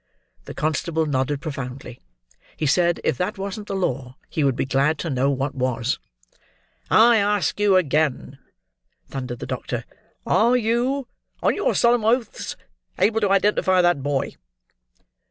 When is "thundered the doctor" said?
9.09-9.85